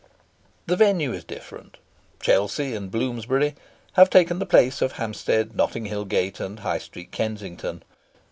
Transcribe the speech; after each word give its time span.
The 0.65 0.75
venue 0.75 1.13
is 1.13 1.23
different. 1.23 1.77
Chelsea 2.19 2.73
and 2.73 2.89
Bloomsbury 2.89 3.53
have 3.93 4.09
taken 4.09 4.39
the 4.39 4.47
place 4.47 4.81
of 4.81 4.93
Hampstead, 4.93 5.55
Notting 5.55 5.85
Hill 5.85 6.05
Gate, 6.05 6.39
and 6.39 6.61
High 6.61 6.79
Street, 6.79 7.11
Kensington. 7.11 7.83